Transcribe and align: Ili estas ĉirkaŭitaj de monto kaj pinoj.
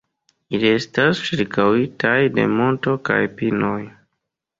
Ili 0.59 0.69
estas 0.77 1.19
ĉirkaŭitaj 1.27 2.13
de 2.39 2.45
monto 2.55 2.95
kaj 3.11 3.19
pinoj. 3.43 3.77